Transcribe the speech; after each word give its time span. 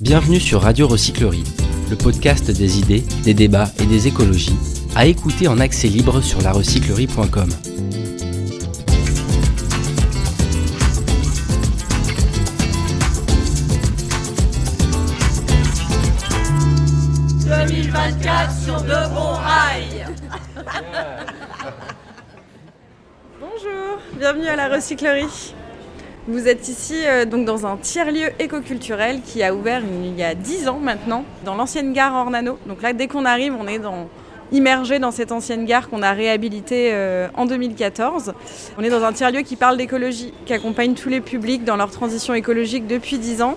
Bienvenue 0.00 0.38
sur 0.38 0.62
Radio 0.62 0.86
Recyclerie, 0.86 1.42
le 1.90 1.96
podcast 1.96 2.52
des 2.52 2.78
idées, 2.78 3.02
des 3.24 3.34
débats 3.34 3.68
et 3.80 3.86
des 3.86 4.06
écologies, 4.06 4.56
à 4.94 5.06
écouter 5.06 5.48
en 5.48 5.58
accès 5.58 5.88
libre 5.88 6.20
sur 6.20 6.40
larecyclerie.com. 6.40 7.48
«2024 17.44 18.52
sur 18.52 18.80
de 18.82 19.08
bons 19.12 19.34
rails 19.34 20.06
Bonjour, 23.40 23.98
bienvenue 24.16 24.46
à 24.46 24.54
la 24.54 24.68
recyclerie. 24.68 25.54
Vous 26.30 26.46
êtes 26.46 26.68
ici 26.68 26.94
euh, 27.06 27.24
donc 27.24 27.46
dans 27.46 27.64
un 27.64 27.78
tiers-lieu 27.78 28.28
écoculturel 28.38 29.22
qui 29.22 29.42
a 29.42 29.54
ouvert 29.54 29.80
il 29.80 30.14
y 30.14 30.22
a 30.22 30.34
10 30.34 30.68
ans 30.68 30.78
maintenant, 30.78 31.24
dans 31.46 31.54
l'ancienne 31.54 31.94
gare 31.94 32.14
Ornano. 32.14 32.58
Donc 32.66 32.82
là, 32.82 32.92
dès 32.92 33.06
qu'on 33.06 33.24
arrive, 33.24 33.54
on 33.58 33.66
est 33.66 33.80
immergé 34.52 34.98
dans 34.98 35.10
cette 35.10 35.32
ancienne 35.32 35.64
gare 35.64 35.88
qu'on 35.88 36.02
a 36.02 36.12
réhabilitée 36.12 36.90
euh, 36.92 37.28
en 37.32 37.46
2014. 37.46 38.34
On 38.76 38.82
est 38.82 38.90
dans 38.90 39.04
un 39.04 39.12
tiers-lieu 39.14 39.40
qui 39.40 39.56
parle 39.56 39.78
d'écologie, 39.78 40.34
qui 40.44 40.52
accompagne 40.52 40.92
tous 40.92 41.08
les 41.08 41.22
publics 41.22 41.64
dans 41.64 41.76
leur 41.76 41.90
transition 41.90 42.34
écologique 42.34 42.86
depuis 42.86 43.16
10 43.16 43.40
ans. 43.40 43.56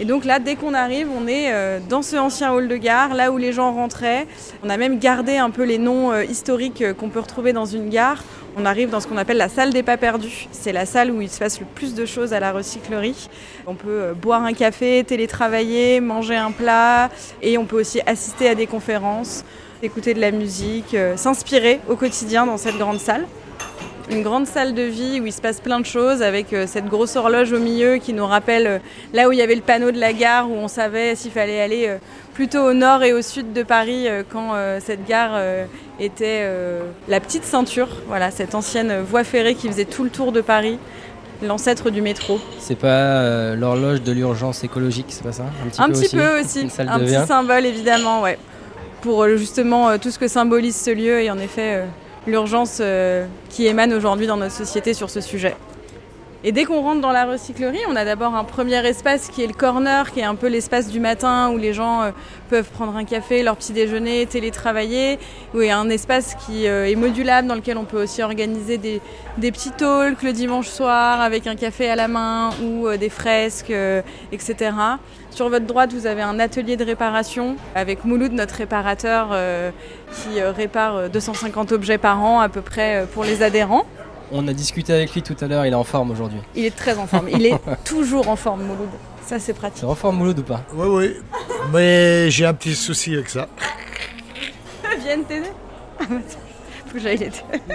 Et 0.00 0.04
donc 0.04 0.24
là, 0.24 0.38
dès 0.38 0.54
qu'on 0.54 0.74
arrive, 0.74 1.08
on 1.10 1.26
est 1.26 1.52
euh, 1.52 1.80
dans 1.88 2.02
ce 2.02 2.14
ancien 2.14 2.52
hall 2.52 2.68
de 2.68 2.76
gare, 2.76 3.14
là 3.14 3.32
où 3.32 3.36
les 3.36 3.52
gens 3.52 3.72
rentraient. 3.72 4.28
On 4.62 4.70
a 4.70 4.76
même 4.76 5.00
gardé 5.00 5.38
un 5.38 5.50
peu 5.50 5.64
les 5.64 5.78
noms 5.78 6.12
euh, 6.12 6.24
historiques 6.24 6.82
euh, 6.82 6.94
qu'on 6.94 7.08
peut 7.08 7.18
retrouver 7.18 7.52
dans 7.52 7.64
une 7.64 7.88
gare. 7.88 8.22
On 8.56 8.64
arrive 8.64 8.90
dans 8.90 9.00
ce 9.00 9.08
qu'on 9.08 9.16
appelle 9.16 9.38
la 9.38 9.48
salle 9.48 9.72
des 9.72 9.82
pas 9.82 9.96
perdus. 9.96 10.46
C'est 10.52 10.70
la 10.70 10.86
salle 10.86 11.10
où 11.10 11.20
il 11.20 11.28
se 11.28 11.40
passe 11.40 11.58
le 11.58 11.66
plus 11.66 11.94
de 11.94 12.06
choses 12.06 12.32
à 12.32 12.38
la 12.38 12.52
recyclerie. 12.52 13.28
On 13.66 13.74
peut 13.74 14.14
boire 14.14 14.44
un 14.44 14.52
café, 14.52 15.02
télétravailler, 15.04 16.00
manger 16.00 16.36
un 16.36 16.52
plat 16.52 17.10
et 17.42 17.58
on 17.58 17.64
peut 17.64 17.80
aussi 17.80 18.00
assister 18.06 18.48
à 18.48 18.54
des 18.54 18.66
conférences, 18.66 19.44
écouter 19.82 20.14
de 20.14 20.20
la 20.20 20.30
musique, 20.30 20.96
s'inspirer 21.16 21.78
au 21.88 21.94
quotidien 21.94 22.46
dans 22.46 22.56
cette 22.56 22.78
grande 22.78 22.98
salle 22.98 23.26
une 24.10 24.22
grande 24.22 24.46
salle 24.46 24.74
de 24.74 24.82
vie 24.82 25.20
où 25.20 25.26
il 25.26 25.32
se 25.32 25.40
passe 25.40 25.60
plein 25.60 25.80
de 25.80 25.86
choses 25.86 26.22
avec 26.22 26.52
euh, 26.52 26.66
cette 26.66 26.86
grosse 26.86 27.16
horloge 27.16 27.52
au 27.52 27.58
milieu 27.58 27.96
qui 27.96 28.12
nous 28.12 28.26
rappelle 28.26 28.66
euh, 28.66 28.78
là 29.12 29.28
où 29.28 29.32
il 29.32 29.38
y 29.38 29.42
avait 29.42 29.54
le 29.54 29.60
panneau 29.60 29.90
de 29.90 29.98
la 29.98 30.12
gare 30.12 30.50
où 30.50 30.54
on 30.54 30.68
savait 30.68 31.14
s'il 31.14 31.30
fallait 31.30 31.60
aller 31.60 31.86
euh, 31.88 31.98
plutôt 32.34 32.60
au 32.60 32.72
nord 32.72 33.02
et 33.02 33.12
au 33.12 33.22
sud 33.22 33.52
de 33.52 33.62
Paris 33.62 34.06
quand 34.30 34.52
cette 34.78 35.04
gare 35.08 35.40
était 35.98 36.48
la 37.08 37.18
petite 37.18 37.42
ceinture, 37.42 37.88
voilà, 38.06 38.30
cette 38.30 38.54
ancienne 38.54 39.00
voie 39.00 39.24
ferrée 39.24 39.56
qui 39.56 39.66
faisait 39.66 39.86
tout 39.86 40.04
le 40.04 40.10
tour 40.10 40.30
de 40.30 40.40
Paris 40.40 40.78
l'ancêtre 41.42 41.90
du 41.90 42.00
métro. 42.00 42.38
C'est 42.60 42.78
pas 42.78 43.56
l'horloge 43.56 44.02
de 44.02 44.12
l'urgence 44.12 44.62
écologique, 44.62 45.06
c'est 45.08 45.24
pas 45.24 45.32
ça? 45.32 45.46
Un 45.64 45.68
petit, 45.68 45.82
un 45.82 45.86
peu, 45.86 45.92
petit 45.94 46.04
aussi. 46.04 46.16
peu 46.16 46.40
aussi, 46.40 46.68
un 46.78 46.98
petit 47.00 47.26
symbole 47.26 47.66
évidemment, 47.66 48.22
ouais, 48.22 48.38
pour 49.00 49.26
justement 49.30 49.98
tout 49.98 50.12
ce 50.12 50.18
que 50.20 50.28
symbolise 50.28 50.76
ce 50.76 50.90
lieu 50.92 51.20
et 51.20 51.32
en 51.32 51.40
effet 51.40 51.82
l'urgence 52.28 52.78
euh, 52.80 53.26
qui 53.50 53.66
émane 53.66 53.92
aujourd'hui 53.92 54.26
dans 54.26 54.36
notre 54.36 54.54
société 54.54 54.94
sur 54.94 55.10
ce 55.10 55.20
sujet. 55.20 55.56
Et 56.44 56.52
dès 56.52 56.64
qu'on 56.64 56.82
rentre 56.82 57.00
dans 57.00 57.10
la 57.10 57.24
recyclerie, 57.24 57.80
on 57.88 57.96
a 57.96 58.04
d'abord 58.04 58.36
un 58.36 58.44
premier 58.44 58.86
espace 58.86 59.26
qui 59.28 59.42
est 59.42 59.48
le 59.48 59.52
corner, 59.52 60.12
qui 60.12 60.20
est 60.20 60.24
un 60.24 60.36
peu 60.36 60.46
l'espace 60.46 60.86
du 60.86 61.00
matin 61.00 61.50
où 61.50 61.58
les 61.58 61.72
gens 61.72 62.02
euh, 62.02 62.10
peuvent 62.48 62.70
prendre 62.70 62.96
un 62.96 63.04
café, 63.04 63.42
leur 63.42 63.56
petit 63.56 63.72
déjeuner, 63.72 64.24
télétravailler, 64.24 65.18
où 65.52 65.62
il 65.62 65.66
y 65.66 65.70
a 65.70 65.78
un 65.78 65.90
espace 65.90 66.36
qui 66.46 66.68
euh, 66.68 66.88
est 66.88 66.94
modulable 66.94 67.48
dans 67.48 67.56
lequel 67.56 67.76
on 67.76 67.84
peut 67.84 68.00
aussi 68.00 68.22
organiser 68.22 68.78
des, 68.78 69.00
petits 69.36 69.72
talks 69.72 70.22
le 70.22 70.32
dimanche 70.32 70.68
soir 70.68 71.20
avec 71.20 71.48
un 71.48 71.56
café 71.56 71.90
à 71.90 71.96
la 71.96 72.06
main 72.06 72.50
ou 72.62 72.88
des 72.96 73.08
fresques, 73.08 73.72
etc. 74.32 74.72
Sur 75.30 75.48
votre 75.48 75.66
droite, 75.66 75.92
vous 75.92 76.06
avez 76.06 76.22
un 76.22 76.38
atelier 76.38 76.76
de 76.76 76.84
réparation 76.84 77.56
avec 77.74 78.04
Mouloud, 78.04 78.32
notre 78.32 78.56
réparateur, 78.56 79.36
qui 80.12 80.40
répare 80.42 81.08
250 81.08 81.72
objets 81.72 81.98
par 81.98 82.22
an 82.22 82.40
à 82.40 82.48
peu 82.48 82.62
près 82.62 83.06
pour 83.12 83.24
les 83.24 83.42
adhérents. 83.42 83.86
On 84.30 84.46
a 84.46 84.52
discuté 84.52 84.92
avec 84.92 85.14
lui 85.14 85.22
tout 85.22 85.36
à 85.40 85.46
l'heure, 85.46 85.64
il 85.64 85.72
est 85.72 85.76
en 85.76 85.84
forme 85.84 86.10
aujourd'hui. 86.10 86.40
Il 86.54 86.64
est 86.64 86.76
très 86.76 86.98
en 86.98 87.06
forme, 87.06 87.28
il 87.30 87.46
est 87.46 87.58
toujours 87.84 88.28
en 88.28 88.36
forme 88.36 88.62
Mouloud. 88.62 88.88
Ça 89.24 89.38
c'est 89.38 89.54
pratique. 89.54 89.78
C'est 89.80 89.86
en 89.86 89.94
forme 89.94 90.16
Mouloud 90.16 90.38
ou 90.38 90.42
pas? 90.42 90.62
Oui 90.74 90.86
oui, 90.88 91.14
mais 91.72 92.30
j'ai 92.30 92.44
un 92.44 92.54
petit 92.54 92.74
souci 92.74 93.14
avec 93.14 93.30
ça. 93.30 93.48
Viens 95.02 95.22
t'aider 95.22 95.48
Faut 95.98 96.94
que 96.94 96.98
j'aille 96.98 97.18
l'aider. 97.18 97.40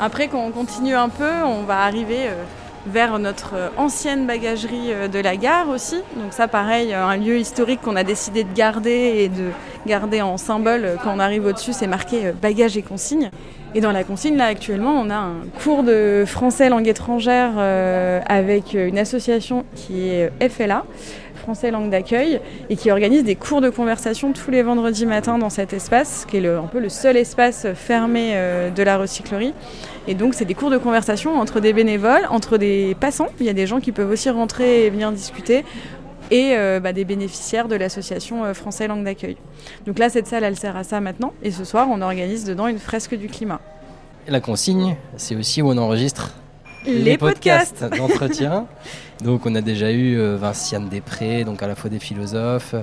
Après 0.00 0.28
quand 0.28 0.42
on 0.42 0.50
continue 0.52 0.94
un 0.94 1.10
peu, 1.10 1.30
on 1.44 1.64
va 1.64 1.80
arriver 1.80 2.28
euh, 2.28 2.44
vers 2.86 3.18
notre 3.18 3.72
ancienne 3.76 4.26
bagagerie 4.26 4.92
euh, 4.92 5.08
de 5.08 5.18
la 5.18 5.36
gare 5.36 5.68
aussi. 5.68 5.96
Donc 6.16 6.32
ça 6.32 6.48
pareil, 6.48 6.94
un 6.94 7.16
lieu 7.18 7.38
historique 7.38 7.82
qu'on 7.82 7.96
a 7.96 8.04
décidé 8.04 8.44
de 8.44 8.52
garder 8.54 8.90
et 9.18 9.28
de 9.28 9.50
garder 9.86 10.22
en 10.22 10.36
symbole 10.36 10.98
quand 11.02 11.12
on 11.14 11.18
arrive 11.18 11.46
au-dessus, 11.46 11.72
c'est 11.72 11.86
marqué 11.86 12.26
euh, 12.26 12.32
bagages 12.32 12.76
et 12.76 12.82
consignes. 12.82 13.30
Et 13.74 13.80
dans 13.80 13.92
la 13.92 14.02
consigne, 14.02 14.36
là, 14.36 14.46
actuellement, 14.46 14.92
on 14.92 15.10
a 15.10 15.16
un 15.16 15.36
cours 15.62 15.84
de 15.84 16.24
français 16.26 16.68
langue 16.68 16.88
étrangère 16.88 17.52
euh, 17.56 18.20
avec 18.26 18.74
une 18.74 18.98
association 18.98 19.64
qui 19.76 20.08
est 20.08 20.30
FLA, 20.48 20.84
Français 21.36 21.70
Langue 21.70 21.88
d'Accueil, 21.88 22.40
et 22.68 22.76
qui 22.76 22.90
organise 22.90 23.22
des 23.22 23.36
cours 23.36 23.60
de 23.60 23.70
conversation 23.70 24.32
tous 24.32 24.50
les 24.50 24.62
vendredis 24.62 25.06
matins 25.06 25.38
dans 25.38 25.50
cet 25.50 25.72
espace, 25.72 26.26
qui 26.28 26.38
est 26.38 26.46
un 26.48 26.66
peu 26.66 26.80
le 26.80 26.88
seul 26.88 27.16
espace 27.16 27.68
fermé 27.74 28.32
euh, 28.34 28.70
de 28.70 28.82
la 28.82 28.98
recyclerie. 28.98 29.54
Et 30.08 30.14
donc, 30.14 30.34
c'est 30.34 30.44
des 30.44 30.54
cours 30.54 30.70
de 30.70 30.78
conversation 30.78 31.38
entre 31.38 31.60
des 31.60 31.72
bénévoles, 31.72 32.26
entre 32.30 32.58
des 32.58 32.96
passants. 32.98 33.28
Il 33.38 33.46
y 33.46 33.50
a 33.50 33.52
des 33.52 33.66
gens 33.66 33.78
qui 33.78 33.92
peuvent 33.92 34.10
aussi 34.10 34.30
rentrer 34.30 34.86
et 34.86 34.90
venir 34.90 35.12
discuter 35.12 35.64
et 36.30 36.56
euh, 36.56 36.80
bah, 36.80 36.92
des 36.92 37.04
bénéficiaires 37.04 37.68
de 37.68 37.76
l'association 37.76 38.44
euh, 38.44 38.54
Français 38.54 38.86
Langue 38.86 39.04
d'Accueil. 39.04 39.36
Donc 39.86 39.98
là, 39.98 40.08
cette 40.08 40.26
salle, 40.26 40.44
elle 40.44 40.56
sert 40.56 40.76
à 40.76 40.84
ça 40.84 41.00
maintenant. 41.00 41.32
Et 41.42 41.50
ce 41.50 41.64
soir, 41.64 41.88
on 41.90 42.00
organise 42.00 42.44
dedans 42.44 42.66
une 42.66 42.78
fresque 42.78 43.14
du 43.14 43.28
climat. 43.28 43.60
la 44.28 44.40
consigne, 44.40 44.96
c'est 45.16 45.36
aussi 45.36 45.62
où 45.62 45.70
on 45.70 45.76
enregistre 45.78 46.34
les, 46.86 47.18
podcasts 47.18 47.84
d'entretien. 47.84 48.66
Donc 49.22 49.44
on 49.44 49.54
a 49.54 49.60
déjà 49.60 49.90
eu 49.90 50.18
euh, 50.18 50.36
Vinciane 50.36 50.88
Després, 50.88 51.44
donc 51.44 51.62
à 51.62 51.68
la 51.68 51.74
fois 51.74 51.90
des 51.90 51.98
philosophes, 51.98 52.74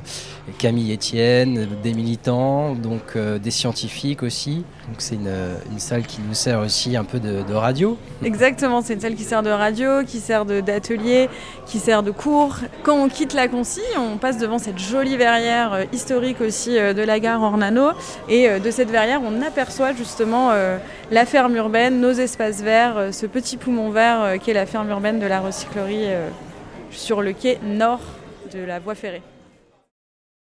Camille 0.59 0.93
Etienne, 0.93 1.67
des 1.81 1.93
militants, 1.93 2.75
donc 2.75 3.15
euh, 3.15 3.39
des 3.39 3.49
scientifiques 3.49 4.21
aussi. 4.21 4.63
Donc 4.87 4.97
c'est 4.99 5.15
une, 5.15 5.79
salle 5.79 6.03
qui 6.03 6.21
nous 6.21 6.33
sert 6.33 6.59
aussi 6.59 6.95
un 6.95 7.03
peu 7.03 7.19
de, 7.19 7.53
radio. 7.53 7.97
Exactement, 8.23 8.81
c'est 8.81 8.93
une 8.93 8.99
salle 8.99 9.15
qui 9.15 9.23
sert 9.23 9.41
de 9.41 9.49
radio, 9.49 10.03
qui 10.05 10.19
sert 10.19 10.45
d'atelier, 10.45 11.29
qui 11.65 11.79
sert 11.79 12.03
de 12.03 12.11
cours. 12.11 12.57
Quand 12.83 12.95
on 12.95 13.09
quitte 13.09 13.33
la 13.33 13.47
consigne, 13.47 13.83
on 13.97 14.17
passe 14.17 14.37
devant 14.37 14.59
cette 14.59 14.79
jolie 14.79 15.17
verrière 15.17 15.73
euh, 15.73 15.83
historique 15.91 16.41
aussi 16.41 16.71
de 16.71 17.01
la 17.01 17.19
gare 17.19 17.41
Ornano. 17.41 17.91
Et 18.29 18.47
de 18.59 18.71
cette 18.71 18.91
verrière, 18.91 19.21
on 19.23 19.41
aperçoit 19.41 19.93
justement 19.93 20.51
la 21.11 21.25
ferme 21.25 21.55
urbaine, 21.55 21.99
nos 21.99 22.11
espaces 22.11 22.61
verts, 22.61 23.09
ce 23.11 23.25
petit 23.25 23.57
poumon 23.57 23.86
vert 23.91 24.39
qui 24.41 24.51
est 24.51 24.53
la 24.53 24.65
ferme 24.65 24.89
urbaine 24.89 25.19
de 25.19 25.25
la 25.25 25.39
recyclerie 25.39 26.07
sur 26.91 27.21
le 27.21 27.33
quai 27.33 27.59
nord 27.63 28.01
de 28.53 28.59
la 28.59 28.79
voie 28.79 28.95
ferrée. 28.95 29.21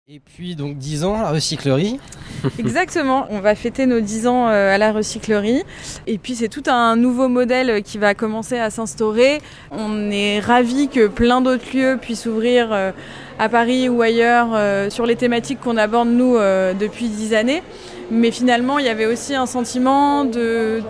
Et 0.06 0.20
puis 0.20 0.54
donc 0.54 0.76
10 0.76 1.04
ans 1.04 1.16
à 1.16 1.22
la 1.22 1.30
recyclerie. 1.30 1.98
Exactement, 2.58 3.26
on 3.30 3.40
va 3.40 3.54
fêter 3.54 3.86
nos 3.86 4.00
10 4.00 4.26
ans 4.26 4.48
euh, 4.50 4.74
à 4.74 4.76
la 4.76 4.92
recyclerie. 4.92 5.62
Et 6.06 6.18
puis 6.18 6.34
c'est 6.34 6.50
tout 6.50 6.64
un 6.66 6.94
nouveau 6.94 7.28
modèle 7.28 7.82
qui 7.82 7.96
va 7.96 8.12
commencer 8.14 8.58
à 8.58 8.68
s'instaurer. 8.68 9.40
On 9.70 10.10
est 10.10 10.40
ravis 10.40 10.88
que 10.88 11.06
plein 11.06 11.40
d'autres 11.40 11.74
lieux 11.74 11.96
puissent 11.98 12.26
ouvrir 12.26 12.70
euh, 12.70 12.92
à 13.38 13.48
Paris 13.48 13.88
ou 13.88 14.02
ailleurs 14.02 14.48
euh, 14.52 14.90
sur 14.90 15.06
les 15.06 15.16
thématiques 15.16 15.60
qu'on 15.60 15.78
aborde 15.78 16.10
nous 16.10 16.36
depuis 16.78 17.08
10 17.08 17.32
années. 17.32 17.62
Mais 18.10 18.30
finalement, 18.30 18.78
il 18.78 18.84
y 18.84 18.90
avait 18.90 19.06
aussi 19.06 19.34
un 19.34 19.46
sentiment 19.46 20.26
de 20.26 20.82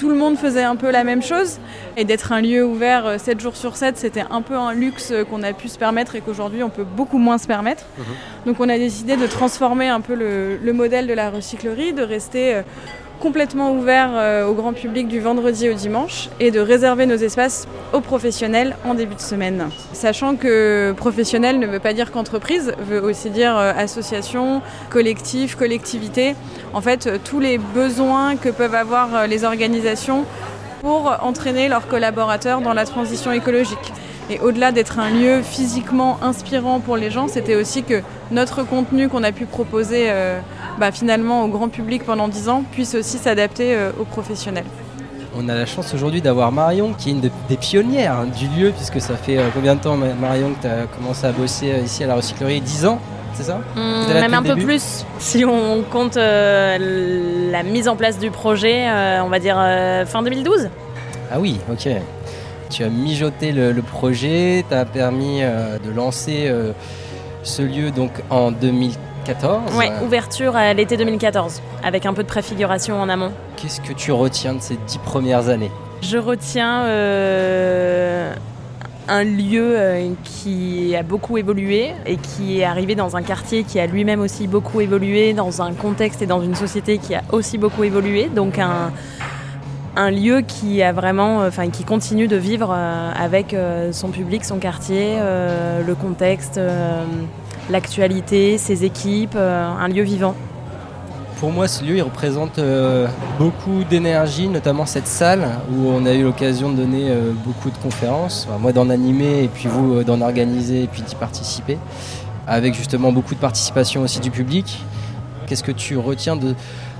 tout 0.00 0.08
le 0.08 0.14
monde 0.14 0.38
faisait 0.38 0.62
un 0.62 0.76
peu 0.76 0.90
la 0.90 1.04
même 1.04 1.22
chose. 1.22 1.58
Et 1.98 2.04
d'être 2.04 2.32
un 2.32 2.40
lieu 2.40 2.64
ouvert 2.64 3.20
7 3.20 3.36
euh, 3.36 3.40
jours 3.40 3.54
sur 3.54 3.76
7, 3.76 3.98
c'était 3.98 4.24
un 4.30 4.40
peu 4.40 4.54
un 4.54 4.72
luxe 4.72 5.12
qu'on 5.28 5.42
a 5.42 5.52
pu 5.52 5.68
se 5.68 5.78
permettre 5.78 6.16
et 6.16 6.22
qu'aujourd'hui 6.22 6.62
on 6.62 6.70
peut 6.70 6.84
beaucoup 6.84 7.18
moins 7.18 7.36
se 7.36 7.46
permettre. 7.46 7.84
Mhm. 7.98 8.04
Donc 8.46 8.60
on 8.60 8.68
a 8.70 8.78
décidé 8.78 9.16
de 9.16 9.26
transformer 9.26 9.88
un 9.88 10.00
peu 10.00 10.14
le, 10.14 10.56
le 10.56 10.72
modèle 10.72 11.06
de 11.06 11.12
la 11.12 11.28
recyclerie, 11.28 11.92
de 11.92 12.02
rester 12.02 12.54
euh, 12.54 12.62
complètement 13.20 13.72
ouvert 13.72 14.10
euh, 14.14 14.46
au 14.46 14.54
grand 14.54 14.72
public 14.72 15.06
du 15.06 15.20
vendredi 15.20 15.68
au 15.68 15.74
dimanche 15.74 16.30
et 16.40 16.50
de 16.50 16.58
réserver 16.58 17.06
nos 17.06 17.16
espaces 17.16 17.68
aux 17.92 18.00
professionnels 18.00 18.76
en 18.84 18.94
début 18.94 19.14
de 19.14 19.20
semaine. 19.20 19.68
Sachant 19.92 20.36
que 20.36 20.92
professionnel 20.96 21.58
ne 21.58 21.66
veut 21.66 21.78
pas 21.78 21.92
dire 21.92 22.10
qu'entreprise, 22.10 22.72
veut 22.78 23.02
aussi 23.02 23.30
dire 23.30 23.56
euh, 23.56 23.72
association, 23.76 24.62
collectif, 24.88 25.54
collectivité. 25.54 26.34
En 26.72 26.80
fait, 26.80 27.06
euh, 27.06 27.18
tous 27.22 27.40
les 27.40 27.58
besoins 27.58 28.36
que 28.36 28.48
peuvent 28.48 28.74
avoir 28.74 29.26
les 29.26 29.44
organisations 29.44 30.24
pour 30.80 31.14
entraîner 31.22 31.68
leurs 31.68 31.86
collaborateurs 31.86 32.62
dans 32.62 32.72
la 32.72 32.86
transition 32.86 33.32
écologique. 33.32 33.92
Et 34.30 34.38
au-delà 34.40 34.72
d'être 34.72 34.98
un 34.98 35.10
lieu 35.10 35.42
physiquement 35.42 36.18
inspirant 36.22 36.80
pour 36.80 36.96
les 36.96 37.10
gens, 37.10 37.28
c'était 37.28 37.56
aussi 37.56 37.82
que 37.82 38.00
notre 38.30 38.62
contenu 38.62 39.08
qu'on 39.08 39.24
a 39.24 39.32
pu 39.32 39.44
proposer 39.44 40.08
bah, 40.80 40.90
finalement 40.92 41.44
au 41.44 41.48
grand 41.48 41.68
public 41.68 42.04
pendant 42.04 42.26
10 42.26 42.48
ans 42.48 42.64
puisse 42.72 42.94
aussi 42.94 43.18
s'adapter 43.18 43.74
euh, 43.74 43.92
aux 44.00 44.04
professionnels. 44.04 44.64
On 45.36 45.48
a 45.48 45.54
la 45.54 45.66
chance 45.66 45.94
aujourd'hui 45.94 46.22
d'avoir 46.22 46.50
Marion, 46.50 46.94
qui 46.94 47.10
est 47.10 47.12
une 47.12 47.20
des 47.20 47.56
pionnières 47.56 48.14
hein, 48.14 48.26
du 48.26 48.48
lieu, 48.48 48.72
puisque 48.72 49.00
ça 49.00 49.14
fait 49.14 49.38
combien 49.54 49.76
de 49.76 49.80
temps, 49.80 49.96
Marion, 49.96 50.54
que 50.54 50.62
tu 50.62 50.66
as 50.66 50.86
commencé 50.86 51.24
à 51.24 51.30
bosser 51.30 51.72
ici 51.84 52.02
à 52.02 52.08
la 52.08 52.16
recyclerie? 52.16 52.60
10 52.60 52.86
ans 52.86 52.98
c'est 53.34 53.44
ça? 53.44 53.60
Mmh, 53.76 54.12
Même 54.12 54.34
un 54.34 54.42
peu 54.42 54.56
plus. 54.56 55.04
Si 55.20 55.44
on 55.44 55.82
compte 55.82 56.16
la 56.16 57.62
mise 57.62 57.86
en 57.86 57.94
place 57.94 58.18
du 58.18 58.32
projet, 58.32 58.88
on 59.22 59.28
va 59.28 59.38
dire 59.38 59.54
fin 60.06 60.22
2012 60.22 60.68
Ah 61.30 61.38
oui, 61.38 61.60
ok. 61.70 61.88
Tu 62.70 62.82
as 62.82 62.88
mijoté 62.88 63.52
le, 63.52 63.82
projet, 63.82 64.64
tu 64.68 64.74
as 64.74 64.84
permis 64.84 65.42
de 65.42 65.90
lancer 65.94 66.52
ce 67.44 67.62
lieu 67.62 67.92
donc 67.92 68.10
en 68.30 68.50
2014. 68.50 69.09
Oui, 69.76 69.86
ouverture 70.04 70.56
à 70.56 70.72
l'été 70.72 70.96
2014, 70.96 71.62
avec 71.84 72.06
un 72.06 72.12
peu 72.12 72.22
de 72.22 72.28
préfiguration 72.28 73.00
en 73.00 73.08
amont. 73.08 73.32
Qu'est-ce 73.56 73.80
que 73.80 73.92
tu 73.92 74.12
retiens 74.12 74.54
de 74.54 74.60
ces 74.60 74.76
dix 74.86 74.98
premières 74.98 75.48
années? 75.48 75.70
Je 76.02 76.16
retiens 76.16 76.84
euh, 76.84 78.34
un 79.08 79.24
lieu 79.24 79.74
euh, 79.76 80.10
qui 80.24 80.96
a 80.96 81.02
beaucoup 81.02 81.36
évolué 81.36 81.90
et 82.06 82.16
qui 82.16 82.60
est 82.60 82.64
arrivé 82.64 82.94
dans 82.94 83.16
un 83.16 83.22
quartier 83.22 83.64
qui 83.64 83.78
a 83.78 83.86
lui-même 83.86 84.20
aussi 84.20 84.46
beaucoup 84.46 84.80
évolué, 84.80 85.34
dans 85.34 85.60
un 85.62 85.72
contexte 85.72 86.22
et 86.22 86.26
dans 86.26 86.42
une 86.42 86.54
société 86.54 86.98
qui 86.98 87.14
a 87.14 87.22
aussi 87.32 87.58
beaucoup 87.58 87.84
évolué. 87.84 88.30
Donc 88.34 88.58
un, 88.58 88.92
un 89.96 90.10
lieu 90.10 90.40
qui 90.40 90.82
a 90.82 90.92
vraiment, 90.92 91.38
enfin 91.46 91.68
qui 91.68 91.84
continue 91.84 92.28
de 92.28 92.36
vivre 92.36 92.72
euh, 92.74 93.12
avec 93.14 93.54
son 93.92 94.08
public, 94.08 94.44
son 94.44 94.58
quartier, 94.58 95.18
le 95.86 95.94
contexte 95.94 96.58
l'actualité, 97.70 98.58
ses 98.58 98.84
équipes, 98.84 99.36
un 99.36 99.88
lieu 99.88 100.02
vivant. 100.02 100.34
Pour 101.40 101.52
moi, 101.52 101.68
ce 101.68 101.82
lieu, 101.82 101.96
il 101.96 102.02
représente 102.02 102.58
euh, 102.58 103.08
beaucoup 103.38 103.82
d'énergie, 103.88 104.46
notamment 104.46 104.84
cette 104.84 105.06
salle 105.06 105.48
où 105.72 105.88
on 105.88 106.04
a 106.04 106.12
eu 106.12 106.22
l'occasion 106.22 106.70
de 106.70 106.76
donner 106.76 107.08
euh, 107.08 107.32
beaucoup 107.32 107.70
de 107.70 107.78
conférences, 107.78 108.46
moi 108.60 108.72
d'en 108.72 108.90
animer 108.90 109.44
et 109.44 109.48
puis 109.48 109.66
vous 109.66 109.94
euh, 109.94 110.04
d'en 110.04 110.20
organiser 110.20 110.82
et 110.82 110.86
puis 110.86 111.00
d'y 111.00 111.14
participer, 111.14 111.78
avec 112.46 112.74
justement 112.74 113.10
beaucoup 113.10 113.34
de 113.34 113.40
participation 113.40 114.02
aussi 114.02 114.20
du 114.20 114.30
public. 114.30 114.84
Qu'est-ce 115.50 115.64
que 115.64 115.72
tu 115.72 115.98
retiens 115.98 116.36
de, 116.36 116.54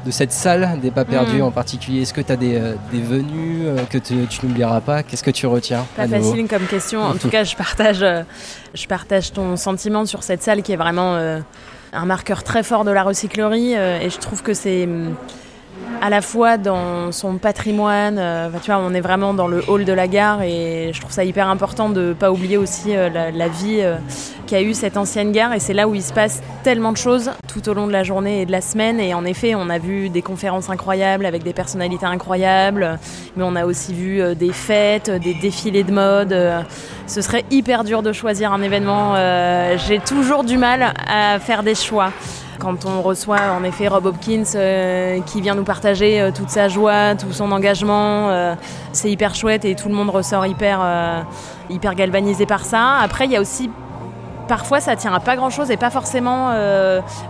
de 0.04 0.10
cette 0.10 0.32
salle 0.32 0.78
des 0.82 0.90
pas 0.90 1.06
perdus 1.06 1.38
mm. 1.38 1.44
en 1.44 1.50
particulier? 1.52 2.02
Est-ce 2.02 2.12
que 2.12 2.20
tu 2.20 2.32
as 2.32 2.36
des, 2.36 2.60
des 2.92 3.00
venues 3.00 3.68
que 3.88 3.96
tu 3.96 4.26
n'oublieras 4.42 4.80
pas? 4.80 5.02
Qu'est-ce 5.02 5.22
que 5.22 5.30
tu 5.30 5.46
retiens? 5.46 5.86
Pas 5.96 6.08
facile 6.08 6.48
comme 6.48 6.66
question. 6.66 7.00
En 7.00 7.14
tout 7.14 7.28
cas, 7.28 7.44
je 7.44 7.56
partage, 7.56 8.04
je 8.74 8.86
partage 8.86 9.32
ton 9.32 9.56
sentiment 9.56 10.04
sur 10.04 10.24
cette 10.24 10.42
salle 10.42 10.62
qui 10.62 10.72
est 10.72 10.76
vraiment 10.76 11.40
un 11.92 12.06
marqueur 12.06 12.42
très 12.42 12.62
fort 12.62 12.84
de 12.84 12.90
la 12.90 13.02
recyclerie 13.02 13.76
euh, 13.76 14.00
et 14.00 14.10
je 14.10 14.18
trouve 14.18 14.42
que 14.42 14.54
c'est 14.54 14.84
hum, 14.84 15.14
à 16.00 16.10
la 16.10 16.22
fois 16.22 16.56
dans 16.56 17.12
son 17.12 17.36
patrimoine, 17.36 18.16
euh, 18.18 18.48
tu 18.62 18.70
vois, 18.70 18.80
on 18.80 18.94
est 18.94 19.00
vraiment 19.00 19.34
dans 19.34 19.48
le 19.48 19.62
hall 19.68 19.84
de 19.84 19.92
la 19.92 20.08
gare 20.08 20.42
et 20.42 20.92
je 20.94 21.00
trouve 21.00 21.12
ça 21.12 21.24
hyper 21.24 21.48
important 21.48 21.90
de 21.90 22.08
ne 22.08 22.12
pas 22.12 22.30
oublier 22.30 22.56
aussi 22.56 22.96
euh, 22.96 23.08
la, 23.10 23.48
vie 23.48 23.80
euh, 23.80 23.96
qu'a 24.50 24.62
eu 24.62 24.74
cette 24.74 24.96
ancienne 24.96 25.30
gare 25.30 25.54
et 25.54 25.60
c'est 25.60 25.72
là 25.72 25.86
où 25.86 25.94
il 25.94 26.02
se 26.02 26.12
passe 26.12 26.42
tellement 26.64 26.90
de 26.90 26.96
choses 26.96 27.30
tout 27.46 27.68
au 27.68 27.72
long 27.72 27.86
de 27.86 27.92
la 27.92 28.02
journée 28.02 28.42
et 28.42 28.46
de 28.46 28.52
la 28.52 28.60
semaine 28.60 28.98
et 28.98 29.14
en 29.14 29.24
effet 29.24 29.54
on 29.54 29.70
a 29.70 29.78
vu 29.78 30.08
des 30.08 30.22
conférences 30.22 30.68
incroyables 30.68 31.24
avec 31.24 31.44
des 31.44 31.52
personnalités 31.52 32.06
incroyables 32.06 32.98
mais 33.36 33.44
on 33.44 33.54
a 33.54 33.64
aussi 33.64 33.94
vu 33.94 34.34
des 34.34 34.52
fêtes, 34.52 35.10
des 35.10 35.34
défilés 35.34 35.84
de 35.84 35.92
mode. 35.92 36.36
ce 37.06 37.20
serait 37.22 37.44
hyper 37.50 37.84
dur 37.84 38.02
de 38.02 38.12
choisir 38.12 38.52
un 38.52 38.60
événement. 38.60 39.14
J'ai 39.86 40.00
toujours 40.00 40.42
du 40.42 40.58
mal 40.58 40.94
à 41.06 41.38
faire 41.38 41.62
des 41.62 41.76
choix. 41.76 42.12
Quand 42.60 42.84
on 42.84 43.00
reçoit 43.00 43.52
en 43.58 43.64
effet 43.64 43.88
Rob 43.88 44.04
Hopkins 44.04 44.42
euh, 44.54 45.20
qui 45.22 45.40
vient 45.40 45.54
nous 45.54 45.64
partager 45.64 46.20
euh, 46.20 46.30
toute 46.30 46.50
sa 46.50 46.68
joie, 46.68 47.14
tout 47.14 47.32
son 47.32 47.52
engagement, 47.52 48.28
euh, 48.28 48.54
c'est 48.92 49.10
hyper 49.10 49.34
chouette 49.34 49.64
et 49.64 49.74
tout 49.74 49.88
le 49.88 49.94
monde 49.94 50.10
ressort 50.10 50.44
hyper, 50.44 51.24
hyper 51.70 51.94
galvanisé 51.94 52.44
par 52.44 52.66
ça. 52.66 52.98
Après, 52.98 53.24
il 53.24 53.32
y 53.32 53.36
a 53.36 53.40
aussi 53.40 53.70
parfois 54.50 54.80
ça 54.80 54.96
tient 54.96 55.14
à 55.14 55.20
pas 55.20 55.36
grand 55.36 55.50
chose 55.50 55.70
et 55.70 55.76
pas 55.76 55.90
forcément 55.90 56.52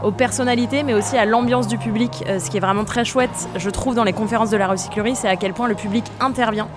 aux 0.03 0.11
personnalités 0.11 0.83
mais 0.83 0.95
aussi 0.95 1.19
à 1.19 1.27
l'ambiance 1.27 1.67
du 1.67 1.77
public. 1.77 2.25
ce 2.27 2.49
qui 2.49 2.57
est 2.57 2.61
vraiment 2.61 2.85
très 2.85 3.05
chouette, 3.05 3.49
je 3.57 3.69
trouve, 3.69 3.95
dans 3.95 4.05
les 4.05 4.15
conférences 4.15 4.49
de 4.49 4.57
la 4.57 4.69
recyclerie, 4.69 5.17
c'est 5.17 5.29
à 5.29 5.37
quel 5.37 5.53
point 5.53 5.69
le 5.69 5.75
public 5.75 6.05
intervient. 6.21 6.69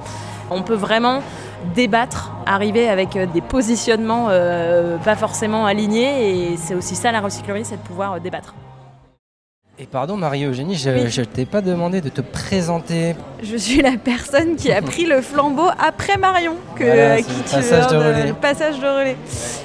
On 0.52 0.62
peut 0.62 0.76
vraiment 0.76 1.22
débattre, 1.76 2.32
arriver 2.46 2.90
avec 2.90 3.16
euh, 3.16 3.26
des 3.26 3.42
positionnements 3.42 4.28
euh, 4.30 4.98
pas 4.98 5.16
forcément 5.16 5.66
alignés. 5.66 6.52
Et 6.52 6.58
c'est 6.58 6.76
aussi 6.76 6.96
ça 6.96 7.12
la 7.12 7.22
recyclerie, 7.22 7.66
c'est 7.66 7.78
de 7.78 7.88
pouvoir 7.88 8.14
euh, 8.14 8.20
débattre. 8.20 8.54
Et 9.80 9.88
pardon 9.88 10.18
Marie-Eugénie, 10.18 10.76
je 10.76 10.92
ne 10.92 11.26
t'ai 11.26 11.46
pas 11.46 11.62
demandé 11.62 12.00
de 12.00 12.10
te 12.10 12.22
présenter. 12.22 13.16
Je 13.42 13.58
suis 13.58 13.82
la 13.82 13.98
personne 13.98 14.56
qui 14.56 14.72
a 14.72 14.84
pris 14.84 15.08
le 15.08 15.20
flambeau 15.20 15.68
après 15.80 16.16
Marion, 16.18 16.58
que, 16.76 17.20
qui 17.20 17.42
passage 17.52 17.88
de, 17.88 17.96
relais. 17.96 18.28
Le 18.28 18.34
passage 18.34 18.80
de 18.80 18.86
relais. 18.86 19.18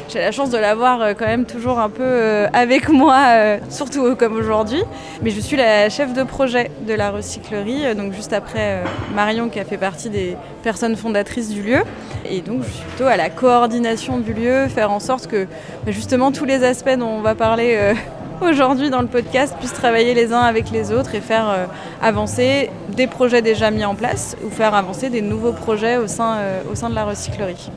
J'ai 0.09 0.21
la 0.21 0.33
chance 0.33 0.49
de 0.49 0.57
l'avoir 0.57 1.11
quand 1.11 1.27
même 1.27 1.45
toujours 1.45 1.79
un 1.79 1.91
peu 1.91 2.47
avec 2.55 2.89
moi, 2.89 3.59
surtout 3.69 4.17
comme 4.17 4.35
aujourd'hui. 4.35 4.83
Mais 5.23 5.29
je 5.29 5.41
suis 5.41 5.59
la 5.59 5.91
chef 5.91 6.15
de 6.15 6.23
projet 6.23 6.71
de 6.87 6.95
la 6.95 7.11
recyclerie, 7.11 7.95
donc 7.95 8.15
juste 8.15 8.33
après 8.33 8.83
Marion 9.15 9.51
qui 9.51 9.61
a 9.61 9.67
fait 9.67 9.77
partie 9.77 10.09
des 10.09 10.39
personnes 10.63 10.97
fondatrices 10.97 11.51
du 11.51 11.63
lieu. 11.63 11.83
Et 12.25 12.41
donc 12.41 12.63
je 12.63 12.71
suis 12.71 12.85
plutôt 12.87 13.09
à 13.09 13.19
la 13.19 13.29
coordination 13.29 14.21
du 14.21 14.33
lieu, 14.33 14.69
faire 14.69 14.91
en 14.91 15.01
sorte 15.01 15.27
que 15.27 15.47
bah, 15.85 15.93
justement 15.93 16.33
tous 16.33 16.47
les 16.47 16.65
aspects 16.65 16.97
dont 16.97 17.11
on 17.11 17.21
va 17.21 17.35
parler 17.35 17.93
aujourd'hui 18.41 18.91
dans 18.91 19.01
le 19.01 19.09
podcast 19.09 19.55
puissent 19.59 19.73
travailler 19.73 20.15
les 20.15 20.33
uns 20.33 20.41
avec 20.41 20.71
les 20.71 20.93
autres 20.93 21.15
et 21.15 21.21
faire 21.21 21.49
euh, 21.49 21.67
avancer 22.03 22.71
des 22.95 23.07
projets 23.07 23.43
déjà 23.43 23.71
mis 23.71 23.85
en 23.85 23.95
place 23.95 24.37
ou 24.45 24.51
faire 24.51 24.75
avancer 24.75 25.11
des 25.11 25.23
nouveaux 25.23 25.53
projets 25.53 25.97
au 25.97 26.07
sein, 26.07 26.37
euh, 26.37 26.61
au 26.71 26.75
sein 26.75 26.91
de 26.91 26.95
la 26.95 27.05
recyclerie. 27.05 27.71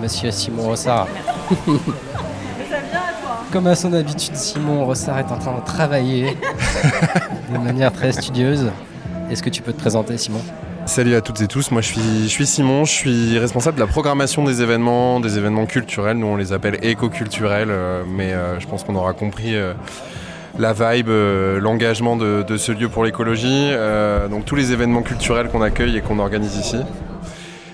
Monsieur 0.00 0.30
Simon 0.30 0.62
Rossard. 0.62 1.08
Comme 3.52 3.66
à 3.66 3.74
son 3.74 3.92
habitude, 3.92 4.36
Simon 4.36 4.84
Rossard 4.84 5.18
est 5.18 5.32
en 5.32 5.38
train 5.38 5.58
de 5.58 5.64
travailler 5.64 6.36
de 7.52 7.58
manière 7.58 7.92
très 7.92 8.12
studieuse. 8.12 8.70
Est-ce 9.30 9.42
que 9.42 9.50
tu 9.50 9.62
peux 9.62 9.72
te 9.72 9.80
présenter, 9.80 10.18
Simon? 10.18 10.40
Salut 10.88 11.14
à 11.16 11.20
toutes 11.20 11.42
et 11.42 11.48
tous, 11.48 11.70
moi 11.70 11.82
je 11.82 11.88
suis, 12.28 12.46
Simon, 12.46 12.86
je 12.86 12.92
suis 12.92 13.38
responsable 13.38 13.76
de 13.76 13.82
la 13.82 13.86
programmation 13.86 14.44
des 14.44 14.62
événements, 14.62 15.20
des 15.20 15.36
événements 15.36 15.66
culturels, 15.66 16.16
nous 16.16 16.26
on 16.26 16.36
les 16.36 16.54
appelle 16.54 16.78
éco-culturels, 16.80 17.68
euh, 17.70 18.04
mais 18.08 18.32
euh, 18.32 18.58
je 18.58 18.66
pense 18.66 18.84
qu'on 18.84 18.94
aura 18.94 19.12
compris 19.12 19.54
euh, 19.54 19.74
la 20.58 20.72
vibe, 20.72 21.10
l'engagement 21.60 22.16
de, 22.16 22.42
de, 22.42 22.56
ce 22.56 22.72
lieu 22.72 22.88
pour 22.88 23.04
l'écologie, 23.04 23.70
donc 24.30 24.46
tous 24.46 24.56
les 24.56 24.72
événements 24.72 25.02
culturels 25.02 25.48
qu'on 25.48 25.60
accueille 25.60 25.94
et 25.98 26.00
qu'on 26.00 26.18
organise 26.18 26.56
ici, 26.56 26.78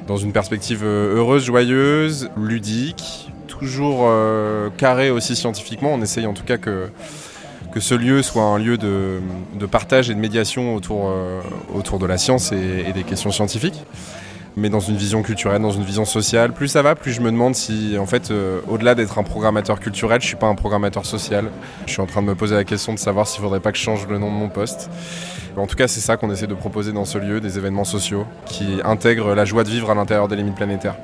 dans 0.08 0.16
une 0.16 0.32
perspective 0.32 0.84
heureuse, 0.84 1.44
joyeuse, 1.44 2.30
ludique, 2.36 3.30
toujours 3.46 4.10
carré 4.76 5.10
aussi 5.10 5.36
scientifiquement, 5.36 5.94
on 5.94 6.02
essaye 6.02 6.26
en 6.26 6.34
tout 6.34 6.44
cas 6.44 6.58
que 6.58 6.90
que 7.74 7.80
ce 7.80 7.96
lieu 7.96 8.22
soit 8.22 8.44
un 8.44 8.58
lieu 8.58 8.78
de, 8.78 9.20
partage 9.66 10.08
et 10.08 10.14
de 10.14 10.20
médiation 10.20 10.76
autour, 10.76 11.10
euh, 11.10 11.40
de 11.98 12.06
la 12.06 12.18
science 12.18 12.52
et, 12.52 12.92
des 12.92 13.02
questions 13.02 13.32
scientifiques 13.32 13.84
mais 14.56 14.68
dans 14.68 14.78
une 14.78 14.96
vision 14.96 15.24
culturelle, 15.24 15.60
dans 15.60 15.72
une 15.72 15.82
vision 15.82 16.04
sociale. 16.04 16.52
Plus 16.52 16.68
ça 16.68 16.80
va, 16.80 16.94
plus 16.94 17.10
je 17.10 17.20
me 17.20 17.32
demande 17.32 17.56
si, 17.56 17.96
en 17.98 18.06
fait, 18.06 18.30
euh, 18.30 18.60
au-delà 18.68 18.94
d'être 18.94 19.18
un 19.18 19.24
programmateur 19.24 19.80
culturel, 19.80 20.20
je 20.20 20.28
suis 20.28 20.36
pas 20.36 20.46
un 20.46 20.54
programmateur 20.54 21.04
social. 21.04 21.46
Je 21.86 21.92
suis 21.92 22.00
en 22.00 22.06
train 22.06 22.22
de 22.22 22.28
me 22.28 22.36
poser 22.36 22.54
la 22.54 22.62
question 22.62 22.94
de 22.94 22.98
savoir 23.00 23.26
s'il 23.26 23.42
faudrait 23.42 23.58
pas 23.58 23.72
que 23.72 23.78
je 23.78 23.82
change 23.82 24.06
le 24.06 24.16
nom 24.16 24.30
de 24.30 24.36
mon 24.36 24.48
poste. 24.48 24.90
En 25.56 25.66
tout 25.66 25.74
cas, 25.74 25.88
c'est 25.88 26.00
ça 26.00 26.16
qu'on 26.16 26.30
essaie 26.30 26.46
de 26.46 26.54
proposer 26.54 26.92
dans 26.92 27.04
ce 27.04 27.18
lieu, 27.18 27.40
des 27.40 27.58
événements 27.58 27.82
sociaux 27.82 28.26
qui 28.46 28.78
intègrent 28.84 29.34
la 29.34 29.44
joie 29.44 29.64
de 29.64 29.70
vivre 29.70 29.90
à 29.90 29.96
l'intérieur 29.96 30.28
des 30.28 30.36
limites 30.36 30.54
planétaires. 30.54 30.94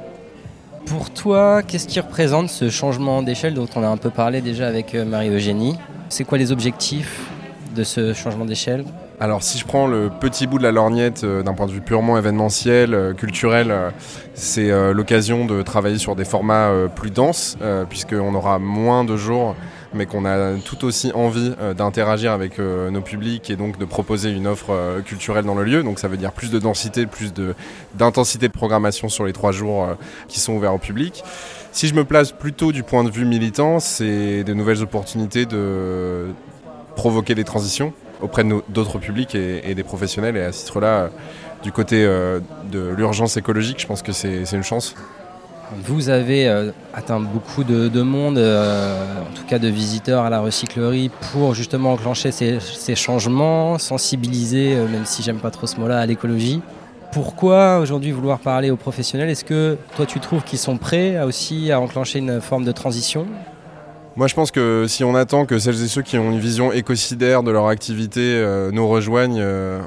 Pour 0.87 1.11
toi, 1.11 1.63
qu'est-ce 1.63 1.87
qui 1.87 2.01
représente 2.01 2.49
ce 2.49 2.71
changement 2.71 3.23
d'échelle 3.23 3.55
dont 3.55 3.69
on 3.77 3.83
a 3.83 3.89
un 3.89 3.97
peu 3.97 4.11
parlé 4.11 4.41
déjà 4.41 4.67
avec 4.67 4.95
euh, 4.95 5.05
Marie-Eugénie? 5.05 5.77
C'est 6.09 6.25
quoi 6.25 6.39
les 6.39 6.53
objectifs 6.53 7.27
de 7.75 7.85
ce 7.85 8.15
changement 8.15 8.45
d'échelle? 8.45 8.85
Alors 9.21 9.43
si 9.43 9.59
je 9.59 9.67
prends 9.67 9.87
le 9.87 10.09
petit 10.09 10.47
bout 10.47 10.59
de 10.59 10.63
la 10.63 10.73
lorgnette 10.73 11.23
euh, 11.25 11.43
d'un 11.43 11.53
point 11.53 11.67
de 11.67 11.73
vue 11.73 11.83
purement 11.83 12.17
événementiel, 12.17 12.95
euh, 12.95 13.13
culturel, 13.13 13.75
c'est 14.35 14.71
l'occasion 14.93 15.45
de 15.45 15.63
travailler 15.63 15.99
sur 15.99 16.17
des 16.17 16.25
formats 16.25 16.71
plus 16.95 17.11
denses, 17.11 17.59
puisqu'on 17.91 18.35
aura 18.35 18.59
moins 18.59 19.05
de 19.05 19.17
jours, 19.17 19.55
mais 19.93 20.07
qu'on 20.07 20.25
a 20.25 20.55
tout 20.65 20.85
aussi 20.85 21.11
envie 21.15 21.53
d'interagir 21.77 22.33
avec 22.33 22.59
nos 22.59 23.01
publics 23.01 23.51
et 23.51 23.57
donc 23.57 23.79
de 23.79 23.85
proposer 23.85 24.31
une 24.31 24.47
offre 24.47 25.01
culturelle 25.05 25.45
dans 25.45 25.55
le 25.55 25.65
lieu. 25.65 25.83
Donc 25.83 25.99
ça 25.99 26.09
veut 26.09 26.17
dire 26.17 26.33
plus 26.33 26.51
de 26.51 26.59
densité, 26.59 27.07
plus 27.07 27.33
d'intensité 27.95 28.49
de, 28.49 28.53
programmation 28.53 29.09
sur 29.09 29.25
les 29.25 29.33
trois 29.33 29.53
jours 29.53 29.89
qui 30.29 30.39
sont 30.41 30.55
ouverts 30.55 30.75
au 30.75 30.79
public. 30.79 31.25
Si 31.73 31.89
je 31.89 31.95
me 31.95 32.05
place 32.05 32.33
plutôt 32.33 32.73
du 32.73 32.83
point 32.83 33.05
de 33.05 33.11
vue 33.11 33.25
militant, 33.25 33.81
c'est 33.81 34.45
des 34.45 34.55
nouvelles 34.55 34.83
opportunités 34.83 35.47
de 35.47 36.27
provoquer 36.97 37.35
des 37.35 37.45
transitions 37.45 37.93
auprès 38.21 38.45
d'autres 38.69 38.99
publics 38.99 39.35
et, 39.35 39.75
des 39.75 39.83
professionnels. 39.83 40.37
Et 40.37 40.43
à 40.43 40.53
ce 40.53 40.65
titre-là, 40.65 41.11
du 41.63 41.73
côté 41.73 42.05
euh, 42.05 42.41
de 42.71 42.89
l'urgence 42.89 43.37
écologique, 43.37 43.81
je 43.81 43.87
pense 43.87 44.03
que 44.03 44.13
c'est 44.13 44.53
une 44.53 44.63
chance. 44.63 44.95
Vous 45.85 46.09
avez 46.09 46.49
euh, 46.49 46.73
atteint 46.95 47.21
beaucoup 47.21 47.65
de, 47.65 48.03
monde, 48.03 48.39
euh, 48.39 49.21
en 49.23 49.35
tout 49.35 49.45
cas 49.47 49.59
de 49.59 49.69
visiteurs 49.69 50.25
à 50.25 50.31
la 50.31 50.41
recyclerie, 50.41 51.11
pour 51.33 51.55
justement 51.55 51.93
enclencher 51.93 52.33
ces, 52.33 52.95
changements, 52.95 53.79
sensibiliser, 53.79 54.75
même 54.91 55.07
si 55.07 55.23
j'aime 55.23 55.39
pas 55.39 55.51
trop 55.51 55.67
ce 55.67 55.79
mot-là, 55.79 56.01
à 56.01 56.07
l'écologie. 56.07 56.61
Pourquoi 57.13 57.79
aujourd'hui 57.79 58.13
vouloir 58.13 58.39
parler 58.39 58.71
aux 58.71 58.77
professionnels? 58.77 59.31
Est-ce 59.31 59.45
que 59.45 59.77
toi 59.97 60.07
tu 60.07 60.21
trouves 60.21 60.45
qu'ils 60.45 60.61
sont 60.61 60.77
prêts 60.77 61.21
aussi 61.23 61.73
à 61.73 61.81
enclencher 61.81 62.21
une 62.21 62.41
forme 62.41 62.65
de 62.65 62.73
transition? 62.73 63.27
Moi 64.17 64.27
je 64.27 64.35
pense 64.35 64.51
que 64.51 64.87
si 64.89 65.05
on 65.05 65.15
attend 65.15 65.47
que 65.47 65.59
celles 65.59 65.83
et 65.83 65.89
ceux 65.89 66.03
qui 66.03 66.19
ont 66.19 66.31
une 66.31 66.39
vision 66.39 66.73
écocidaire 66.73 67.43
de 67.43 67.51
leur 67.51 67.69
activité 67.69 68.21
euh, 68.21 68.71
nous 68.73 68.89
rejoignent, 68.89 69.41
euh, 69.41 69.81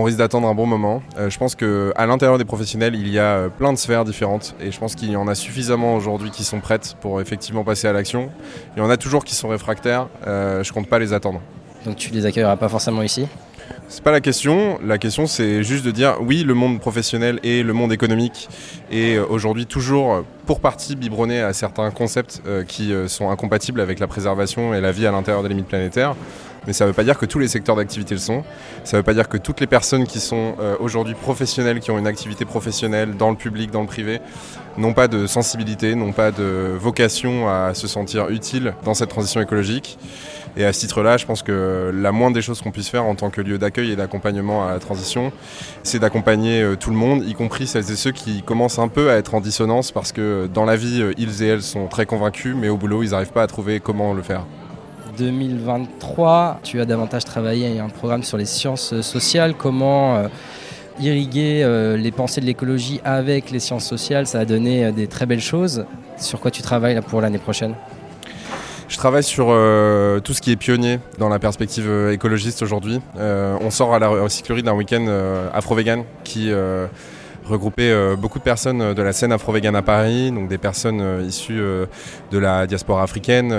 on 0.00 0.04
risque 0.04 0.18
d'attendre 0.18 0.48
un 0.48 0.54
bon 0.54 0.66
moment. 0.66 1.02
Euh, 1.18 1.28
je 1.28 1.38
pense 1.38 1.54
qu'à 1.54 2.06
l'intérieur 2.06 2.38
des 2.38 2.44
professionnels, 2.44 2.94
il 2.94 3.08
y 3.08 3.18
a 3.18 3.36
euh, 3.36 3.48
plein 3.48 3.72
de 3.72 3.78
sphères 3.78 4.04
différentes 4.04 4.54
et 4.60 4.72
je 4.72 4.78
pense 4.78 4.94
qu'il 4.94 5.10
y 5.10 5.16
en 5.16 5.28
a 5.28 5.34
suffisamment 5.34 5.94
aujourd'hui 5.94 6.30
qui 6.30 6.42
sont 6.42 6.60
prêtes 6.60 6.96
pour 7.00 7.20
effectivement 7.20 7.64
passer 7.64 7.86
à 7.86 7.92
l'action. 7.92 8.30
Il 8.76 8.80
y 8.80 8.82
en 8.82 8.88
a 8.88 8.96
toujours 8.96 9.24
qui 9.24 9.34
sont 9.34 9.48
réfractaires, 9.48 10.08
euh, 10.26 10.64
je 10.64 10.72
compte 10.72 10.88
pas 10.88 10.98
les 10.98 11.12
attendre. 11.12 11.42
Donc 11.84 11.96
tu 11.96 12.10
les 12.12 12.24
accueilleras 12.24 12.56
pas 12.56 12.68
forcément 12.68 13.02
ici? 13.02 13.26
C'est 13.88 14.02
pas 14.02 14.10
la 14.10 14.20
question. 14.20 14.78
La 14.84 14.98
question, 14.98 15.26
c'est 15.26 15.62
juste 15.62 15.84
de 15.84 15.90
dire 15.90 16.16
oui, 16.20 16.44
le 16.44 16.54
monde 16.54 16.80
professionnel 16.80 17.38
et 17.42 17.62
le 17.62 17.72
monde 17.72 17.92
économique 17.92 18.48
est 18.90 19.16
euh, 19.16 19.26
aujourd'hui 19.28 19.66
toujours 19.66 20.24
pour 20.50 20.58
partie 20.58 20.96
biberonné 20.96 21.42
à 21.42 21.52
certains 21.52 21.92
concepts 21.92 22.42
euh, 22.44 22.64
qui 22.64 22.92
euh, 22.92 23.06
sont 23.06 23.30
incompatibles 23.30 23.80
avec 23.80 24.00
la 24.00 24.08
préservation 24.08 24.74
et 24.74 24.80
la 24.80 24.90
vie 24.90 25.06
à 25.06 25.12
l'intérieur 25.12 25.44
des 25.44 25.48
limites 25.48 25.68
planétaires. 25.68 26.16
Mais 26.66 26.72
ça 26.72 26.84
ne 26.84 26.90
veut 26.90 26.94
pas 26.94 27.04
dire 27.04 27.18
que 27.18 27.26
tous 27.26 27.38
les 27.38 27.48
secteurs 27.48 27.76
d'activité 27.76 28.14
le 28.14 28.20
sont. 28.20 28.44
Ça 28.84 28.96
ne 28.96 29.00
veut 29.00 29.04
pas 29.04 29.14
dire 29.14 29.28
que 29.28 29.36
toutes 29.36 29.60
les 29.60 29.66
personnes 29.66 30.06
qui 30.06 30.20
sont 30.20 30.54
euh, 30.60 30.76
aujourd'hui 30.80 31.14
professionnelles, 31.14 31.80
qui 31.80 31.90
ont 31.90 31.98
une 31.98 32.06
activité 32.06 32.44
professionnelle 32.44 33.16
dans 33.16 33.30
le 33.30 33.36
public, 33.36 33.70
dans 33.70 33.80
le 33.80 33.86
privé, 33.86 34.20
n'ont 34.76 34.92
pas 34.92 35.08
de 35.08 35.26
sensibilité, 35.26 35.94
n'ont 35.94 36.12
pas 36.12 36.30
de 36.32 36.76
vocation 36.78 37.48
à 37.48 37.72
se 37.74 37.86
sentir 37.88 38.28
utiles 38.28 38.74
dans 38.84 38.94
cette 38.94 39.08
transition 39.08 39.40
écologique. 39.40 39.98
Et 40.56 40.64
à 40.64 40.72
ce 40.72 40.80
titre-là, 40.80 41.16
je 41.16 41.26
pense 41.26 41.44
que 41.44 41.92
la 41.94 42.10
moindre 42.10 42.34
des 42.34 42.42
choses 42.42 42.60
qu'on 42.60 42.72
puisse 42.72 42.88
faire 42.88 43.04
en 43.04 43.14
tant 43.14 43.30
que 43.30 43.40
lieu 43.40 43.56
d'accueil 43.56 43.92
et 43.92 43.96
d'accompagnement 43.96 44.66
à 44.66 44.72
la 44.72 44.80
transition, 44.80 45.32
c'est 45.84 46.00
d'accompagner 46.00 46.74
tout 46.80 46.90
le 46.90 46.96
monde, 46.96 47.24
y 47.24 47.34
compris 47.34 47.68
celles 47.68 47.88
et 47.90 47.96
ceux 47.96 48.10
qui 48.10 48.42
commencent 48.42 48.80
un 48.80 48.88
peu 48.88 49.10
à 49.10 49.16
être 49.16 49.34
en 49.34 49.40
dissonance 49.40 49.92
parce 49.92 50.10
que 50.10 50.39
dans 50.48 50.64
la 50.64 50.76
vie, 50.76 51.02
euh, 51.02 51.12
ils 51.18 51.42
et 51.42 51.48
elles 51.48 51.62
sont 51.62 51.86
très 51.86 52.06
convaincus, 52.06 52.54
mais 52.56 52.68
au 52.68 52.76
boulot, 52.76 53.02
ils 53.02 53.10
n'arrivent 53.10 53.32
pas 53.32 53.42
à 53.42 53.46
trouver 53.46 53.80
comment 53.80 54.14
le 54.14 54.22
faire. 54.22 54.44
2023, 55.16 56.60
tu 56.62 56.80
as 56.80 56.84
davantage 56.84 57.24
travaillé 57.24 57.78
un 57.78 57.88
programme 57.88 58.22
sur 58.22 58.38
les 58.38 58.46
sciences 58.46 59.00
sociales. 59.00 59.54
Comment 59.54 60.16
euh, 60.16 60.28
irriguer 61.00 61.62
euh, 61.62 61.96
les 61.96 62.10
pensées 62.10 62.40
de 62.40 62.46
l'écologie 62.46 63.00
avec 63.04 63.50
les 63.50 63.60
sciences 63.60 63.86
sociales 63.86 64.26
Ça 64.26 64.40
a 64.40 64.44
donné 64.44 64.86
euh, 64.86 64.92
des 64.92 65.06
très 65.06 65.26
belles 65.26 65.40
choses. 65.40 65.84
Sur 66.16 66.40
quoi 66.40 66.50
tu 66.50 66.62
travailles 66.62 66.94
là, 66.94 67.02
pour 67.02 67.20
l'année 67.20 67.38
prochaine? 67.38 67.74
Je 68.90 68.96
travaille 68.96 69.22
sur 69.22 69.46
euh, 69.50 70.18
tout 70.18 70.34
ce 70.34 70.42
qui 70.42 70.50
est 70.50 70.56
pionnier 70.56 70.98
dans 71.16 71.28
la 71.28 71.38
perspective 71.38 71.86
euh, 71.88 72.12
écologiste 72.12 72.60
aujourd'hui. 72.62 73.00
Euh, 73.16 73.56
on 73.60 73.70
sort 73.70 73.94
à 73.94 74.00
la 74.00 74.08
recyclerie 74.08 74.64
d'un 74.64 74.72
week-end 74.72 75.06
euh, 75.08 75.48
afro-vegan 75.54 76.02
qui 76.24 76.50
regroupait 77.50 77.90
euh, 77.90 78.16
beaucoup 78.16 78.38
de 78.38 78.44
personnes 78.44 78.80
euh, 78.80 78.94
de 78.94 79.02
la 79.02 79.12
scène 79.12 79.32
afro-vegan 79.32 79.74
à 79.76 79.82
Paris, 79.82 80.30
donc 80.30 80.48
des 80.48 80.58
personnes 80.58 81.00
euh, 81.00 81.22
issues 81.22 81.60
de 82.30 82.38
la 82.38 82.66
diaspora 82.66 83.02
africaine, 83.02 83.52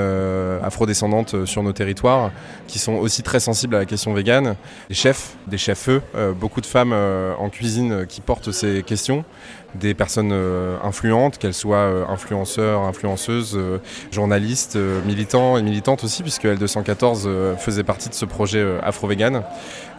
afrodescendantes 0.64 1.46
sur 1.46 1.64
nos 1.64 1.74
territoires, 1.74 2.32
qui 2.68 2.80
sont 2.80 2.94
aussi 2.94 3.24
très 3.24 3.40
sensibles 3.40 3.76
à 3.76 3.80
la 3.80 3.86
question 3.86 4.14
végane. 4.14 4.56
Des 4.90 4.96
chefs, 4.96 5.36
des 5.48 5.58
chefs-eux, 5.58 6.02
euh, 6.16 6.32
beaucoup 6.32 6.62
de 6.62 6.66
femmes 6.66 6.94
en 6.94 7.50
cuisine 7.50 8.06
qui 8.08 8.22
portent 8.22 8.52
ces 8.52 8.84
questions 8.84 9.24
des 9.76 9.94
personnes 9.94 10.32
euh, 10.34 10.78
influentes, 10.84 11.38
qu'elles 11.38 11.54
soient 11.54 11.78
euh, 11.78 12.06
influenceurs, 12.08 12.82
influenceuses, 12.82 13.54
euh, 13.56 13.78
journalistes, 14.12 14.78
militants 15.06 15.58
et 15.58 15.62
militantes 15.62 16.04
aussi, 16.04 16.24
puisque 16.24 16.46
L214 16.46 17.24
euh, 17.26 17.56
faisait 17.56 17.84
partie 17.84 18.10
de 18.10 18.14
ce 18.14 18.26
projet 18.26 18.66
afro-vegan. 18.84 19.44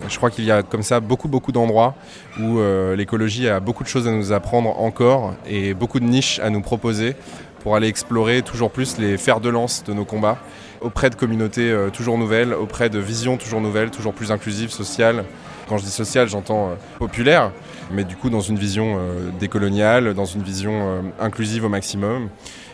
Je 0.08 0.16
crois 0.16 0.30
qu'il 0.30 0.44
y 0.44 0.50
a 0.50 0.62
comme 0.62 0.82
ça 0.82 1.00
beaucoup, 1.00 1.28
beaucoup 1.28 1.52
d'endroits 1.52 1.94
où 2.40 2.60
l'écologie 2.96 3.48
a 3.48 3.60
beaucoup 3.60 3.84
de 3.84 3.88
choses 3.88 4.08
à 4.08 4.10
nous 4.10 4.32
apprendre 4.32 4.80
encore 4.80 5.34
et 5.46 5.74
beaucoup 5.74 6.00
de 6.00 6.04
niches 6.04 6.40
à 6.40 6.50
nous 6.50 6.60
proposer 6.60 7.14
pour 7.60 7.76
aller 7.76 7.86
explorer 7.86 8.42
toujours 8.42 8.72
plus 8.72 8.98
les 8.98 9.16
fers 9.16 9.38
de 9.38 9.48
lance 9.48 9.84
de 9.84 9.92
nos 9.92 10.04
combats 10.04 10.38
auprès 10.80 11.08
de 11.08 11.14
communautés 11.14 11.72
toujours 11.92 12.18
nouvelles, 12.18 12.52
auprès 12.52 12.90
de 12.90 12.98
visions 12.98 13.36
toujours 13.36 13.60
nouvelles, 13.60 13.90
toujours 13.90 14.12
plus 14.12 14.32
inclusives, 14.32 14.70
sociales. 14.70 15.24
Quand 15.72 15.78
je 15.78 15.84
dis 15.84 15.90
sociale, 15.90 16.28
j'entends 16.28 16.66
euh, 16.66 16.74
populaire, 16.98 17.50
mais 17.90 18.04
du 18.04 18.14
coup 18.14 18.28
dans 18.28 18.42
une 18.42 18.58
vision 18.58 18.98
euh, 18.98 19.30
décoloniale, 19.40 20.12
dans 20.12 20.26
une 20.26 20.42
vision 20.42 20.72
euh, 20.74 21.00
inclusive 21.18 21.64
au 21.64 21.70
maximum. 21.70 22.28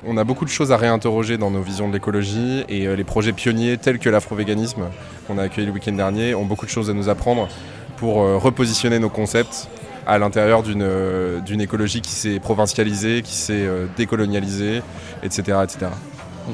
On 0.04 0.16
a 0.16 0.24
beaucoup 0.24 0.44
de 0.44 0.50
choses 0.50 0.72
à 0.72 0.76
réinterroger 0.76 1.38
dans 1.38 1.52
nos 1.52 1.62
visions 1.62 1.86
de 1.86 1.92
l'écologie 1.92 2.64
et 2.68 2.96
les 2.96 3.04
projets 3.04 3.32
pionniers 3.32 3.76
tels 3.76 4.00
que 4.00 4.10
l'afrovéganisme 4.10 4.82
qu'on 5.28 5.38
a 5.38 5.44
accueilli 5.44 5.68
le 5.68 5.72
week-end 5.72 5.92
dernier 5.92 6.34
ont 6.34 6.44
beaucoup 6.44 6.66
de 6.66 6.72
choses 6.72 6.90
à 6.90 6.92
nous 6.92 7.08
apprendre 7.08 7.46
pour 7.98 8.16
repositionner 8.16 8.98
nos 8.98 9.10
concepts 9.10 9.68
à 10.04 10.18
l'intérieur 10.18 10.64
d'une 10.64 11.60
écologie 11.60 12.00
qui 12.00 12.12
s'est 12.12 12.40
provincialisée, 12.40 13.22
qui 13.22 13.34
s'est 13.34 13.68
décolonialisée, 13.96 14.82
etc. 15.22 15.58
etc. 15.62 15.86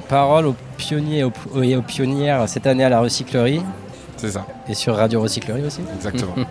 Parole 0.09 0.47
aux 0.47 0.57
pionniers 0.77 1.25
et 1.63 1.77
aux 1.77 1.83
pionnières 1.83 2.49
cette 2.49 2.67
année 2.67 2.85
à 2.85 2.91
la 2.91 3.01
recyclerie 3.01 3.63
C'est 4.25 4.33
ça, 4.33 4.47
et 4.67 4.75
sur 4.75 4.97
Radio 4.97 5.21
Recyclerie 5.21 5.65
aussi. 5.67 5.83
exactement. 5.95 6.35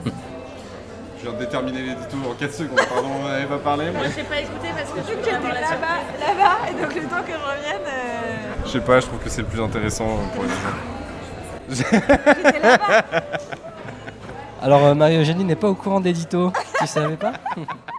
Je 1.17 1.29
viens 1.29 1.33
de 1.39 1.43
déterminer 1.45 1.81
l'édito 1.81 2.17
en 2.29 2.33
4 2.33 2.53
secondes, 2.53 2.79
pardon, 2.93 3.07
on 3.23 3.27
n'avait 3.27 3.45
pas 3.45 3.57
parlé, 3.57 3.85
mais... 3.93 4.09
j'ai 4.15 4.23
pas 4.23 4.41
écouté 4.41 4.67
parce 4.75 4.89
que 4.91 4.99
que 4.99 5.23
j'étais 5.23 5.31
là-bas, 5.31 6.01
là-bas, 6.19 6.69
et 6.69 6.73
donc 6.81 6.93
le 6.95 7.01
temps 7.03 7.23
que 7.25 7.31
je 7.31 7.37
revienne, 7.37 7.87
euh, 7.87 8.65
Je 8.65 8.69
sais 8.69 8.81
pas, 8.81 8.99
je 8.99 9.05
trouve 9.07 9.19
que 9.19 9.29
c'est 9.29 9.41
le 9.41 9.47
plus 9.47 9.61
intéressant 9.61 10.17
pour 10.35 10.43
les 10.43 10.49
gens. 10.49 10.55
j'étais 11.69 12.59
là-bas. 12.59 13.03
Alors 14.61 14.85
euh, 14.85 14.93
Marie-Eugénie 14.93 15.45
n'est 15.45 15.55
pas 15.55 15.69
au 15.69 15.75
courant 15.75 16.01
d'édito, 16.01 16.51
tu 16.79 16.87
savais 16.87 17.15
pas? 17.17 17.33